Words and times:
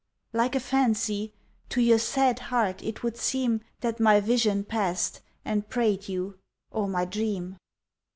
Like 0.33 0.55
a 0.55 0.59
fancy. 0.59 1.31
To 1.69 1.79
your 1.79 1.99
sad 1.99 2.39
heart 2.39 2.81
It 2.81 3.03
would 3.03 3.17
seem 3.17 3.61
That 3.81 3.99
my 3.99 4.19
vision 4.19 4.63
passed 4.63 5.21
and 5.45 5.69
prayed 5.69 6.09
you, 6.09 6.39
Or 6.71 6.87
my 6.87 7.05
dream. 7.05 7.57